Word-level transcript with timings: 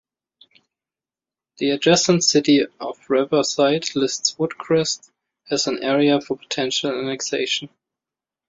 The 1.59 1.69
adjacent 1.69 2.23
city 2.23 2.65
of 2.79 2.97
Riverside 3.07 3.95
lists 3.95 4.33
Woodcrest 4.35 5.11
as 5.51 5.67
an 5.67 5.83
area 5.83 6.19
for 6.19 6.37
potential 6.39 6.89
annexation. 6.89 7.69